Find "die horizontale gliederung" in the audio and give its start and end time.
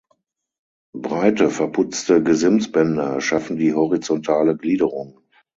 3.57-5.19